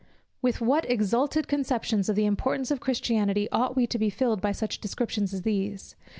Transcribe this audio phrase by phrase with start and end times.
[0.41, 4.51] With what exalted conceptions of the importance of Christianity ought we to be filled by
[4.51, 5.95] such descriptions as these?